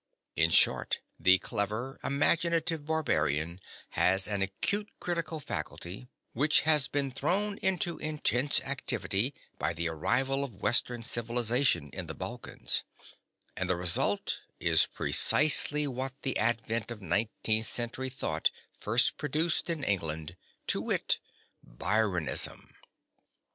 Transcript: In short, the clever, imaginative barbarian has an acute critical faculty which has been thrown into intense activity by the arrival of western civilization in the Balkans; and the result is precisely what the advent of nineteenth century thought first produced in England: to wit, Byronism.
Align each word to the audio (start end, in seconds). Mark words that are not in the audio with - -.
In 0.35 0.49
short, 0.49 0.99
the 1.19 1.37
clever, 1.37 1.99
imaginative 2.03 2.87
barbarian 2.87 3.61
has 3.89 4.27
an 4.27 4.41
acute 4.41 4.89
critical 4.99 5.39
faculty 5.39 6.07
which 6.33 6.61
has 6.61 6.87
been 6.87 7.11
thrown 7.11 7.59
into 7.59 7.99
intense 7.99 8.59
activity 8.61 9.35
by 9.59 9.73
the 9.75 9.87
arrival 9.89 10.43
of 10.43 10.55
western 10.59 11.03
civilization 11.03 11.91
in 11.93 12.07
the 12.07 12.15
Balkans; 12.15 12.83
and 13.55 13.69
the 13.69 13.75
result 13.75 14.39
is 14.59 14.87
precisely 14.87 15.85
what 15.85 16.19
the 16.23 16.35
advent 16.39 16.89
of 16.89 16.99
nineteenth 16.99 17.67
century 17.67 18.09
thought 18.09 18.49
first 18.79 19.17
produced 19.17 19.69
in 19.69 19.83
England: 19.83 20.35
to 20.65 20.81
wit, 20.81 21.19
Byronism. 21.63 22.73